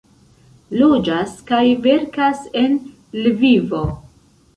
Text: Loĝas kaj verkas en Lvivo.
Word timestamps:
Loĝas 0.77 1.35
kaj 1.51 1.59
verkas 1.83 2.41
en 2.63 2.79
Lvivo. 3.27 3.83